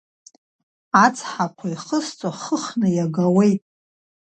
[1.03, 3.61] Ацҳақәа ихысҵо хыхны иагауеит…